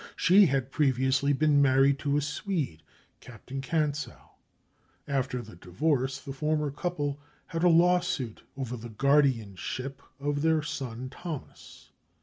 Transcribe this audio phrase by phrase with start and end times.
[0.15, 2.81] She had previously been married to a Swede,
[3.19, 4.31] Captain Kantzow.
[5.07, 11.09] After the divorce the former couple had a lawsuit over the guardianship of their son
[11.11, 11.91] Thomas.